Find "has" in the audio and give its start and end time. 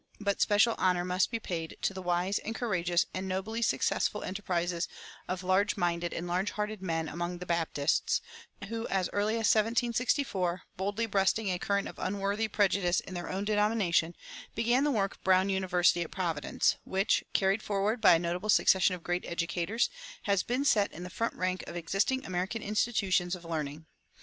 20.23-20.41